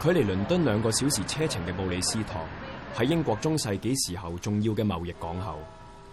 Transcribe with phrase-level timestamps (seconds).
[0.00, 2.40] 距离伦敦两个小时车程嘅布里斯托
[2.96, 5.58] 喺英国中世纪时候重要嘅贸易港口，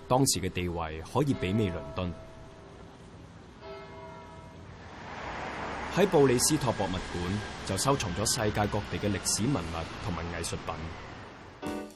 [0.10, 2.14] 当时嘅地位可以媲美伦敦。
[5.96, 11.88] 喺布里斯托博物馆就收藏咗世界各地嘅历史文物同埋艺术品。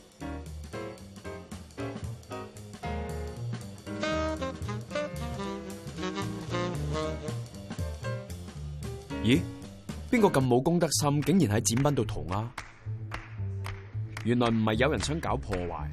[10.12, 12.52] 边个咁冇公德心，竟然喺展品度涂鸦？
[14.26, 15.90] 原来唔系有人想搞破坏，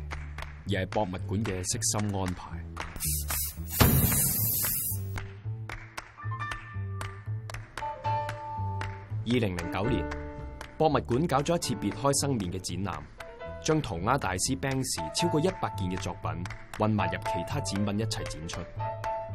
[0.66, 2.50] 而系博物馆嘅悉心安排。
[9.24, 10.04] 二零零九年，
[10.76, 13.00] 博物馆搞咗一次别开生面嘅展览，
[13.62, 16.30] 将涂鸦大师 b a n 氏超过一百件嘅作品
[16.76, 18.60] 混埋入其他展品一齐展出，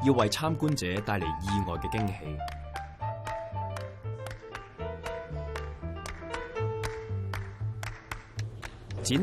[0.06, 2.38] 要为参观者带嚟意外嘅惊喜。
[9.06, 9.22] And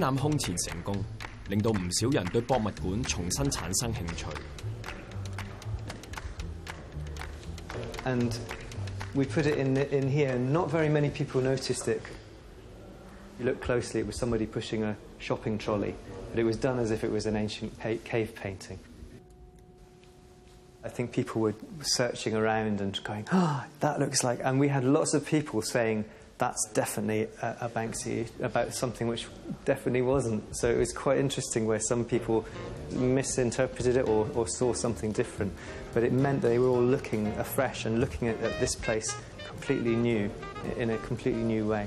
[9.14, 10.36] we put it in in here.
[10.38, 12.02] Not very many people noticed it.
[13.38, 15.94] You look closely, it was somebody pushing a shopping trolley,
[16.30, 18.78] but it was done as if it was an ancient cave painting.
[20.84, 24.40] I think people were searching around and going, ah, oh, that looks like.
[24.44, 26.04] And we had lots of people saying,
[26.40, 29.26] that's definitely a, a Banksy about something which
[29.66, 30.56] definitely wasn't.
[30.56, 32.44] So it was quite interesting where some people
[32.92, 35.52] misinterpreted it or, or saw something different.
[35.92, 39.14] But it meant they were all looking afresh and looking at, at this place
[39.46, 40.30] completely new,
[40.78, 41.86] in a completely new way.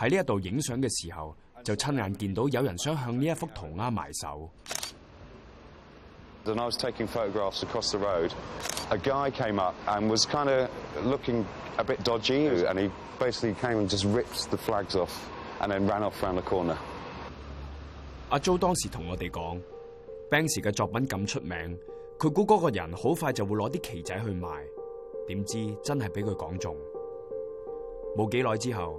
[0.00, 4.48] 喺呢一度影相嘅时候，就亲眼见到有人想向呢一幅涂鸦埋手。
[6.42, 8.32] Then I was taking photographs across the road.
[8.88, 10.70] A guy came up and was kind of
[11.04, 11.44] looking
[11.76, 15.12] a bit dodgy, and he basically came and just ripped the flags off
[15.60, 16.78] and then ran off round the corner.
[18.30, 19.60] 阿 Jo 当时同我哋讲
[20.30, 21.76] b a n c s 嘅作品咁出名，
[22.18, 24.48] 佢估嗰個人好快就会攞啲旗仔去卖，
[25.26, 26.74] 点知真系俾佢讲中。
[28.16, 28.98] 冇几耐之后。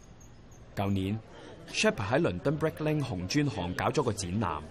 [0.75, 1.17] 舊年
[1.67, 3.05] s h e p r 喺倫敦 b r a c k l i n g
[3.07, 4.61] 紅砖行搞咗個展覽，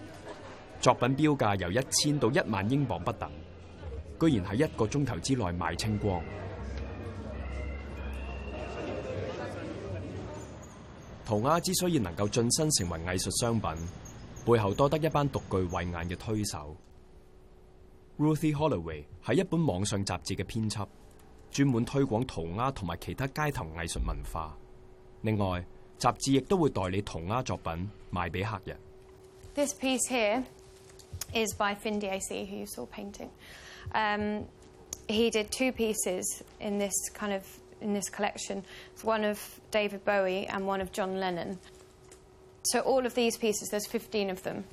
[0.80, 3.30] 作品標價由一千到一萬英镑不等，
[4.18, 6.22] 居然喺一個鐘頭之內卖清光。
[11.26, 13.70] 涂鴉之所以能夠晋身成為藝術商品，
[14.44, 16.76] 背後多得一班獨具慧眼嘅推手。
[18.18, 20.86] Ruthie Holloway 系一本網上雜誌嘅編輯，
[21.50, 24.54] 專門推廣涂鴉同埋其他街頭藝術文化。
[25.22, 25.64] 另外，
[26.02, 26.40] This
[29.80, 30.44] piece here
[31.34, 33.28] is by Fin Diacey, who you saw painting.
[33.94, 34.46] Um,
[35.08, 37.44] he did two pieces in this kind of
[37.82, 38.64] in this collection.
[38.94, 41.58] It's one of David Bowie and one of John Lennon.
[42.62, 44.64] So all of these pieces, there's 15 of them,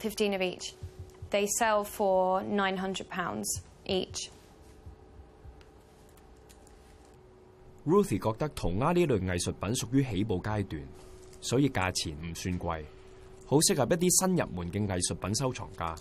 [0.00, 0.74] 15 of each.
[1.30, 4.28] They sell for 900 pounds each.
[7.86, 10.80] Ruthie 覺得涂鸦呢类艺术品属于起步阶段，
[11.40, 12.84] 所以价钱唔算贵，
[13.44, 15.96] 好适合一啲新入门嘅艺术品收藏家。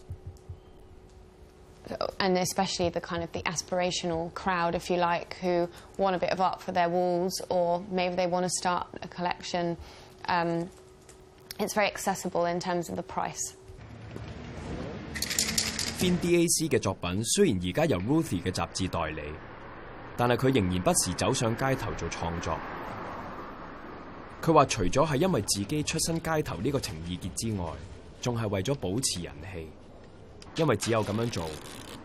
[2.20, 5.68] And especially the kind of the aspirational crowd, if you like, who
[5.98, 9.08] want a bit of art for their walls, or maybe they want to start a
[9.08, 9.76] collection.
[11.58, 13.56] It's very accessible in terms of the price.
[15.98, 19.22] Fin D A C 嘅作品虽然而家由 Ruthie 嘅杂志代理。
[20.18, 22.58] 但系佢仍然不时走上街头做创作。
[24.42, 27.66] 佢话除咗系因为自己出身街头呢个情义结之外，
[28.22, 29.70] 仲系为咗保持人气，
[30.62, 31.46] 因为只有咁样做，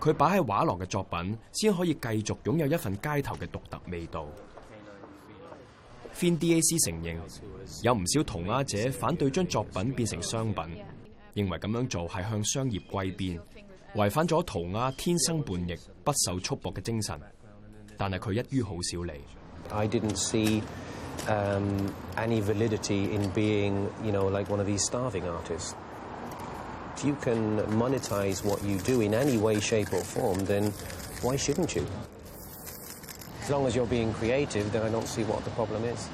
[0.00, 4.26] 佢摆喺画廊嘅作品先可以继续拥有一份街头嘅独特味道。
[6.14, 7.20] Fin D A C 承认
[7.82, 10.64] 有唔少涂鸦者反对将作品变成商品，
[11.34, 13.38] 认为咁样做系向商业贵变，
[13.96, 15.74] 违反咗涂鸦天生叛逆、
[16.04, 17.18] 不受束缚嘅精神。
[17.98, 18.14] I
[18.48, 20.62] did didn't see
[21.28, 25.74] um, any validity in being, you know, like one of these starving artists.
[26.96, 30.70] If you can monetize what you do in any way, shape, or form, then
[31.22, 31.86] why shouldn't you?
[33.42, 36.08] As long as you're being creative, then I don't see what the problem is.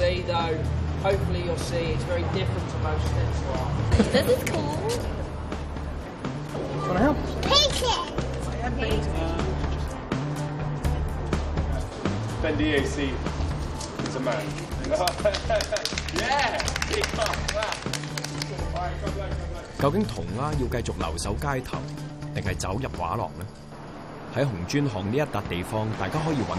[0.00, 0.56] see, though,
[1.08, 3.38] hopefully you'll see it's very different to most things
[4.14, 4.74] This is cool.
[6.88, 7.18] Want to help?
[7.50, 8.04] Paint it!
[12.42, 12.96] Ben DAC
[14.06, 14.44] is a man.
[25.92, 26.02] yeah!
[26.28, 26.58] Wow.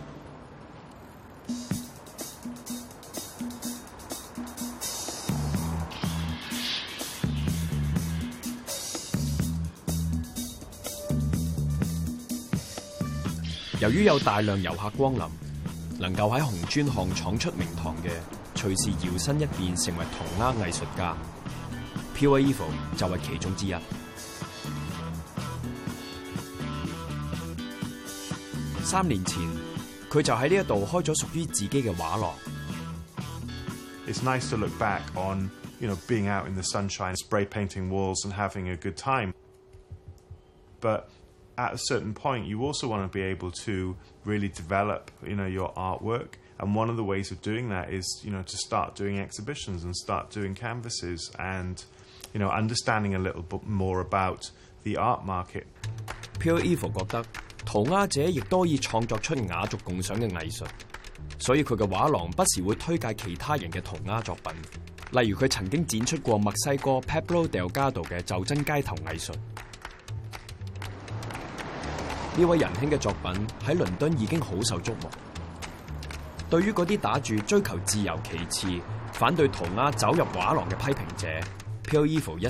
[13.93, 15.19] 由于有大量游客光临
[15.99, 18.09] 能够喺红砖巷闯出名堂嘅
[18.55, 21.13] 随时摇身一变成为同鸦艺术家
[22.15, 23.75] pua evil 就系其中之一
[28.81, 29.41] 三年前
[30.09, 32.31] 佢就喺呢一度开咗属于自己嘅画廊
[34.07, 35.49] it's nice to look back on
[35.81, 39.33] you know being out in the sunshine spray painting walls and having a good time
[40.79, 41.09] but
[41.57, 45.45] at a certain point, you also want to be able to really develop, you know,
[45.45, 46.33] your artwork.
[46.59, 49.83] And one of the ways of doing that is, you know, to start doing exhibitions
[49.83, 51.83] and start doing canvases and,
[52.33, 54.49] you know, understanding a little bit more about
[54.83, 55.67] the art market.
[56.39, 57.23] Pure Evil 覺得
[57.65, 60.65] 塗鴉者亦都可以創作出雅俗共賞嘅藝術，
[61.39, 64.53] 所以佢嘅畫廊不時會推介其他人嘅塗鴉作品，
[65.21, 69.33] 例如佢曾經展出過墨西哥 Pablo Delgado 嘅袖珍街頭藝術。
[72.41, 73.31] 呢位仁兄嘅作品
[73.63, 75.09] 喺倫敦已經好受矚目。
[76.49, 78.19] 對於嗰啲打住追求自由
[78.49, 78.81] 旗幟、
[79.13, 81.27] 反對塗鴉走入畫廊嘅批評者
[81.83, 82.49] ，Pierre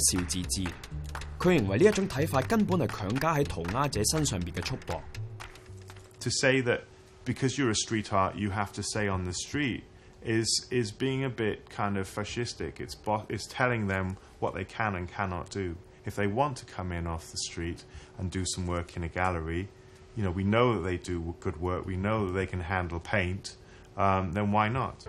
[6.33, 6.81] say that
[7.25, 9.83] because you're a street art, you have to say on the street
[10.23, 12.73] is is being a bit kind of fascistic.
[12.77, 12.93] It's
[13.29, 15.75] it's telling them what they can and cannot do.
[16.05, 17.79] If they want to come in off the street
[18.19, 19.67] and do some work in a gallery,
[20.15, 22.99] you know, we know that they do good work, we know that they can handle
[22.99, 23.55] paint,
[23.97, 25.05] um, then why not?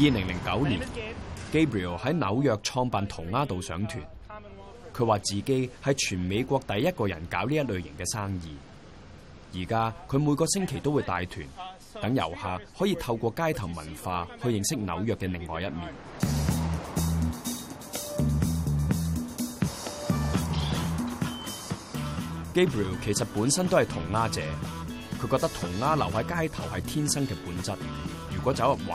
[0.10, 0.80] 零零九年
[1.52, 4.00] ，Gabriel 喺纽约创办涂鸦道上团。
[4.96, 5.42] 佢话自己
[5.84, 8.56] 系全美国第一个人搞呢一类型嘅生意。
[9.60, 11.44] 而家佢每个星期都会带团，
[12.00, 15.74] 等游客可以透过街头文化去认识纽约嘅另外一面。
[22.54, 24.40] Gabriel 其实本身都系涂鸦者，
[25.20, 27.72] 佢觉得涂鸦留喺街头系天生嘅本质。
[28.50, 28.88] I think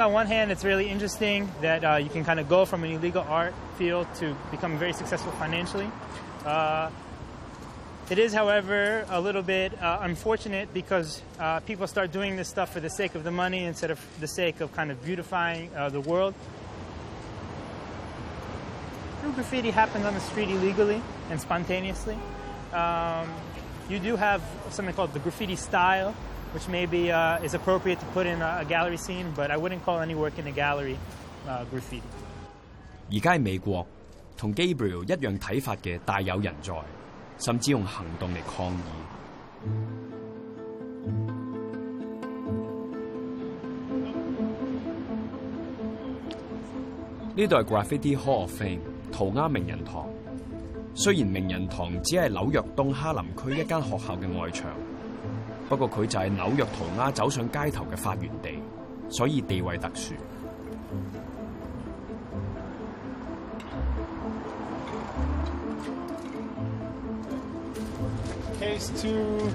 [0.00, 2.90] on one hand, it's really interesting that uh, you can kind of go from an
[2.90, 5.86] illegal art field to become very successful financially.
[6.44, 6.90] Uh,
[8.10, 12.72] it is, however, a little bit uh, unfortunate because uh, people start doing this stuff
[12.72, 15.88] for the sake of the money instead of the sake of kind of beautifying uh,
[15.88, 16.34] the world
[19.34, 22.16] graffiti happens on the street illegally and spontaneously,
[22.72, 23.26] um,
[23.88, 26.12] you do have something called the graffiti style,
[26.52, 29.84] which maybe uh, is appropriate to put in a, a, gallery scene, but I wouldn't
[29.84, 30.98] call any work in a gallery
[31.48, 32.02] uh, graffiti.
[33.08, 33.86] 而家喺美國，
[34.36, 36.74] 同 Gabriel 一樣睇法嘅大有人在，
[37.38, 39.70] 甚至用行動嚟抗議。
[47.36, 48.95] 呢度係 Graffiti Hall of Fame。
[49.16, 50.06] 涂鸦名人堂
[50.94, 53.22] 虽然名人堂只系纽约东哈林
[53.56, 54.66] 区一间学校嘅外墙，
[55.70, 58.50] 不过佢就系纽约涂鸦走上街头嘅发源地，
[59.08, 60.12] 所以地位特殊。
[68.60, 69.48] Case two,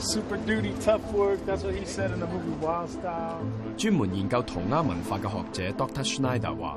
[0.00, 1.38] super duty tough work.
[1.46, 6.02] That's what he said in the movie Wild s t 专门研究涂鸦文化嘅学者 Dr.
[6.04, 6.76] Schneider 话。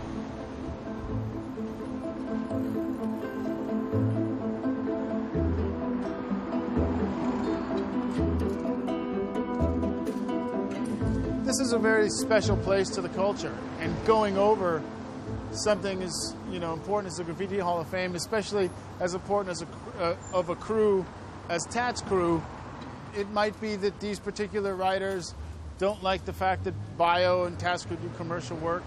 [11.61, 14.81] is a very special place to the culture, and going over
[15.51, 19.61] something as you know important as the Graffiti Hall of Fame, especially as important as
[19.61, 19.67] a,
[20.03, 21.05] uh, of a crew
[21.49, 22.41] as Tat's crew,
[23.15, 25.33] it might be that these particular writers
[25.77, 28.83] don't like the fact that Bio and Tat's crew do commercial work.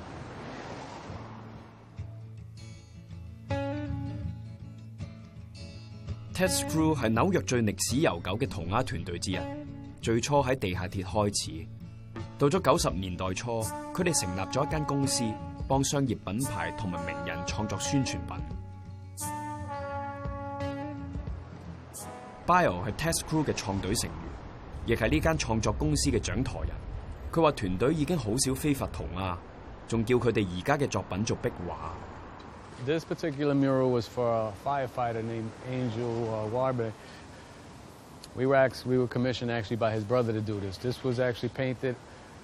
[6.33, 6.95] Tat's crew
[12.37, 13.61] 到咗九十年代初，
[13.93, 15.23] 佢哋成立咗一间公司，
[15.69, 18.37] 帮商业品牌同埋名人创作宣传品。
[22.47, 24.19] Bio 系 Test Crew 嘅创队成员，
[24.93, 26.71] 亦系呢间创作公司嘅掌舵人。
[27.33, 29.39] 佢话团队已经好少非法同啦，
[29.87, 31.93] 仲叫佢哋而家嘅作品做壁画。
[32.85, 36.11] This particular mural was for a firefighter named Angel
[36.53, 36.93] w a r b e
[38.37, 40.77] We were we were commissioned actually by his brother to do this.
[40.79, 41.95] This was actually painted.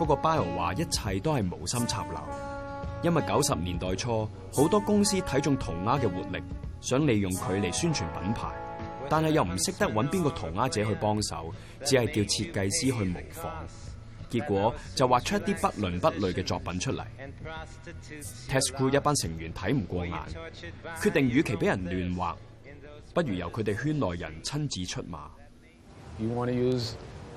[0.00, 2.18] 不过 Bio 话一切都系无心插柳，
[3.02, 6.42] 因为九十年代初好多公司睇中涂鸦嘅活力，
[6.80, 8.48] 想利用佢嚟宣传品牌，
[9.10, 11.52] 但系又唔识得揾边个涂鸦者去帮手，
[11.84, 13.52] 只系叫设计师去模仿，
[14.30, 17.04] 结果就画出一啲不伦不类嘅作品出嚟。
[18.48, 20.16] Test Crew 一班成员睇唔过眼，
[21.02, 22.36] 决定与其俾人乱画，
[23.12, 25.30] 不如由佢哋圈内人亲自出马。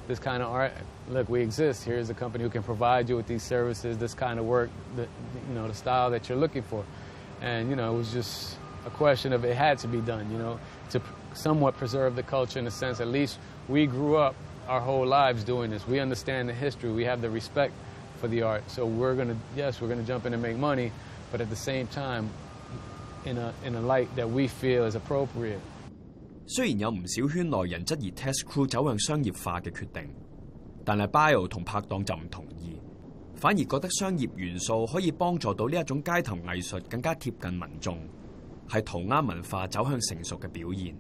[0.08, 0.74] this kind of art.
[1.10, 1.84] Look, we exist.
[1.84, 5.04] Here's a company who can provide you with these services, this kind of work, the,
[5.04, 6.84] you know, the style that you're looking for.
[7.42, 10.38] And, you know, it was just a question of it had to be done, you
[10.38, 10.60] know,
[10.92, 11.02] to
[11.34, 13.00] somewhat preserve the culture in a sense.
[13.02, 14.36] At least we grew up
[14.68, 15.88] our whole lives doing this.
[15.88, 16.92] We understand the history.
[16.92, 17.74] We have the respect
[18.22, 18.70] for the art.
[18.70, 20.92] So we're going to, yes, we're going to jump in and make money,
[21.32, 22.30] but at the same time,
[23.26, 25.62] in a, in a light that we feel is appropriate.
[26.46, 30.04] 虽然有唔少圈内人质疑 Test Crew 走向商业化嘅决定，
[30.84, 32.78] 但系 Bio 同拍档就唔同意，
[33.36, 37.98] 反而觉得商业元素可以帮助到呢一种街头艺术更加贴近民众，
[38.70, 40.94] 系涂鸦文化走向成熟嘅表现。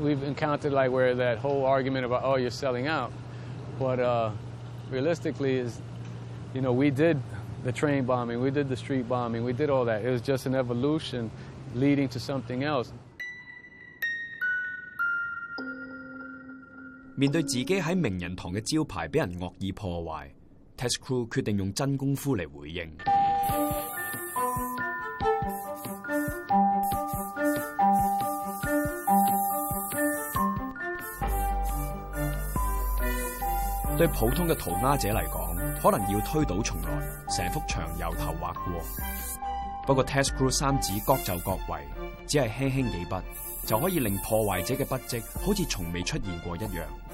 [0.00, 3.10] We've encountered like where that whole argument about oh you're selling out,
[3.80, 3.98] but
[4.92, 5.80] realistically is
[6.54, 7.16] you know we did
[7.64, 10.02] the train bombing, we did the street bombing, we did all that.
[10.04, 11.28] It was just an evolution
[11.74, 12.92] leading to something else.
[17.18, 20.30] 面对自己喺名人堂嘅招牌俾人恶意破坏
[20.76, 22.88] ，Test Crew 决定用真功夫嚟回应。
[33.98, 36.90] 对普通嘅涂鸦者嚟讲，可能要推倒重来，
[37.36, 38.80] 成幅墙由头画过。
[39.88, 41.84] 不过 Test Crew 三指各就各位，
[42.28, 43.10] 只系轻轻几笔，
[43.66, 47.07] 就可以令破坏者嘅笔迹好似从未出现过一样。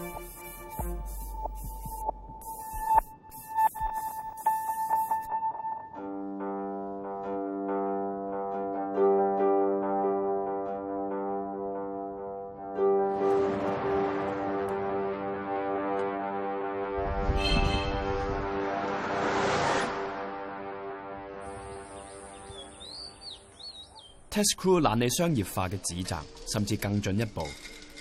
[24.44, 26.16] S crew 懒理商业化嘅指责，
[26.52, 27.46] 甚至更进一步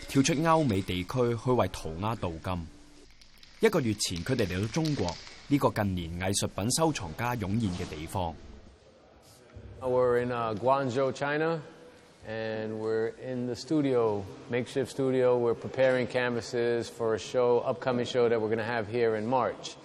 [0.10, 2.68] 跳出欧美地区去为涂鸦镀金。
[3.62, 5.06] 一个月前，佢哋嚟到中国
[5.48, 8.36] 呢个近年艺术品收藏家涌现嘅地方。
[9.82, 11.62] We're in Guangzhou, China,
[12.28, 14.22] and we're in the studio,
[14.52, 15.38] makeshift studio.
[15.38, 19.26] We're preparing canvases for a show, upcoming show that we're going to have here in
[19.28, 19.78] March.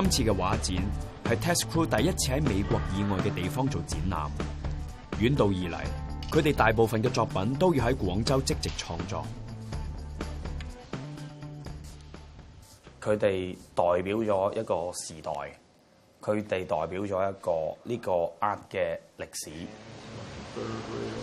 [0.00, 0.80] 今次嘅画展系
[1.30, 4.30] Test Crew 第一次喺美国以外嘅地方做展览。
[5.18, 5.76] 远道而嚟，
[6.30, 9.26] 佢哋大部分嘅作品都要喺广州积极创作。
[13.02, 15.32] 佢哋代表咗一个时代，
[16.20, 17.50] 佢哋代表咗一个
[17.82, 19.50] 呢个 art 嘅历史。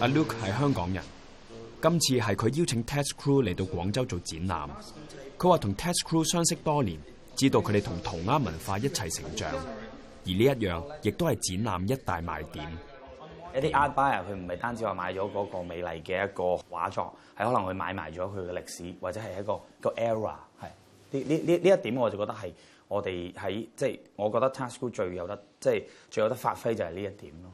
[0.02, 1.02] 阿 Luke 系香港人，
[1.82, 4.70] 今次系佢邀请 Test Crew 嚟到广州做展览。
[5.40, 7.00] 佢话同 Test Crew 相识多年。
[7.36, 12.66] 知道佢哋同涂鸦文化一齐成长，而呢一样亦都系展览一大卖点。
[13.54, 22.54] 一啲 Art Buyer 佢唔系单止话买咗嗰個美丽嘅一个画作，系可能佢买埋咗佢嘅历史，或者系一個个 era 系呢呢呢呢一点，我就觉得系
[22.88, 27.52] 我哋喺即系，我觉得 t a s k o 最有得即系最有得发挥就系呢一点咯。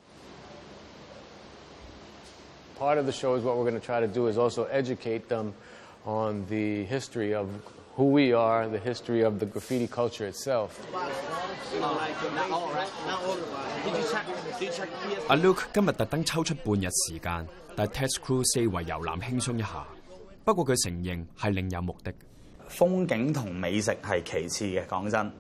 [2.80, 5.28] Part of the show is what we're going to try to do is also educate
[5.30, 5.52] them
[6.06, 7.48] on the history of
[15.27, 19.86] 阿 e 今日特登抽出半日時間，帶 Test Crew 四围遊覽輕鬆一下。
[20.45, 22.13] 不過佢承認係另有目的，
[22.69, 24.86] 風景同美食係其次嘅。
[24.88, 25.32] 講真，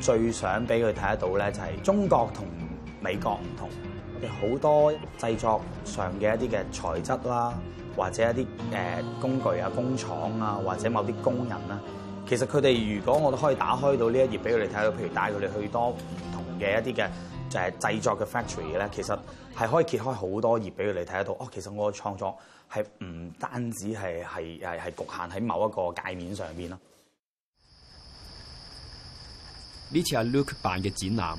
[0.00, 2.46] 最想俾佢睇得到咧，就係中國同
[3.00, 3.70] 美國唔同。
[4.28, 6.62] 好多製作上嘅一啲嘅
[7.02, 7.54] 材質啦，
[7.96, 11.80] 或者一啲誒工具啊、工廠啊，或者某啲工人啊。
[12.28, 15.96] 其實佢哋如果我都可以打開到呢一頁俾佢哋睇到，譬如帶佢哋去多唔
[16.32, 17.08] 同嘅一啲嘅
[17.50, 19.16] 誒製作嘅 factory 咧，其實
[19.56, 21.32] 係可以揭開好多頁俾佢哋睇得到。
[21.34, 22.36] 哦，其實我創作
[22.70, 26.78] 係唔單止係係係係局限喺某一個界面上邊咯。
[29.90, 31.38] 呢次阿 Luke 辦嘅展覽。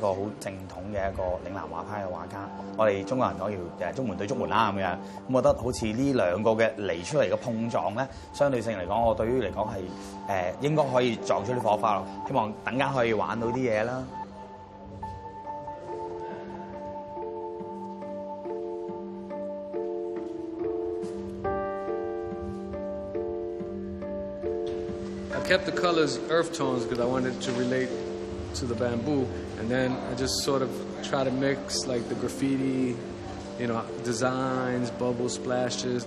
[0.00, 4.96] 個好正統嘅一個嶺南畫派嘅畫家，我哋中國人講要誒中門對中門啦咁樣，
[5.30, 12.06] 咁覺得好似呢兩個嘅嚟出嚟嘅碰撞咧，相對性嚟講，我對於嚟講係誒應該可以撞出啲火花咯。
[12.26, 14.02] 希望等間可以玩到啲嘢啦。
[28.54, 29.26] to the bamboo,
[29.58, 30.70] and then I just sort of
[31.02, 32.96] try to mix like the graffiti,
[33.58, 36.06] you know, designs, bubble splashes.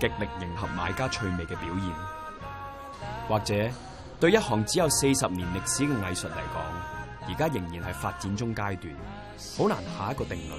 [0.00, 3.68] 极力迎合买家趣味嘅表现，或者
[4.18, 8.82] 对一项只有四十年历史嘅艺术嚟讲，而家仍然系发展中阶段，
[9.58, 10.58] 好难下一个定论。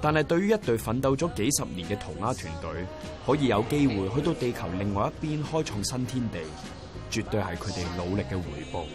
[0.00, 2.84] 但系对于一队奋斗咗几十年嘅涂鸦团队，
[3.26, 6.38] 可以有机会去到地球另外一边开创新天地，
[7.10, 8.86] 绝对系佢哋努力嘅回报。